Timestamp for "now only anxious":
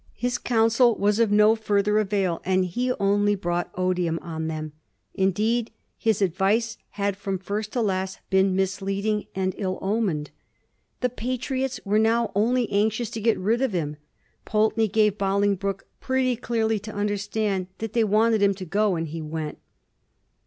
11.99-13.11